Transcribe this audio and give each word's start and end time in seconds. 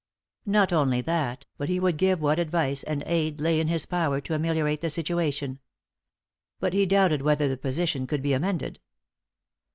Not 0.47 0.73
only 0.73 1.01
that, 1.01 1.45
but 1.59 1.69
he 1.69 1.79
would 1.79 1.97
give 1.97 2.21
what 2.21 2.39
advice 2.39 2.81
and 2.81 3.03
aid 3.05 3.39
lay 3.39 3.59
in 3.59 3.67
his 3.67 3.85
power 3.85 4.19
to 4.21 4.33
ameliorate 4.33 4.81
the 4.81 4.89
situation. 4.89 5.59
But 6.59 6.73
he 6.73 6.87
doubted 6.87 7.21
whether 7.21 7.47
the 7.47 7.55
position 7.55 8.07
could 8.07 8.23
be 8.23 8.33
amended. 8.33 8.79